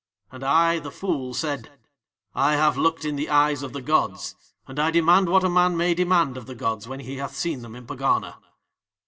"'And 0.31 0.43
I, 0.43 0.79
the 0.79 0.89
fool, 0.89 1.35
said: 1.35 1.73
"I 2.33 2.53
have 2.53 2.75
looked 2.75 3.05
in 3.05 3.17
the 3.17 3.29
eyes 3.29 3.61
of 3.61 3.71
the 3.71 3.83
gods, 3.83 4.33
and 4.67 4.79
I 4.79 4.89
demand 4.89 5.29
what 5.29 5.43
a 5.43 5.47
man 5.47 5.77
may 5.77 5.93
demand 5.93 6.37
of 6.37 6.47
the 6.47 6.55
gods 6.55 6.87
when 6.87 7.01
he 7.01 7.17
hath 7.17 7.35
seen 7.35 7.61
Them 7.61 7.75
in 7.75 7.85
Pegana." 7.85 8.37